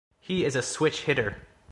He 0.19 0.45
is 0.45 0.55
a 0.55 0.63
switch-hitter. 0.63 1.43